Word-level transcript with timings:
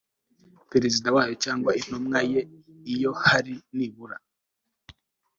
perezida 0.71 1.07
wayo 1.15 1.33
cyangwa 1.43 1.71
intumwa 1.79 2.19
ye 2.31 2.41
iyo 2.93 3.11
hari 3.25 3.53
nibura 3.75 4.17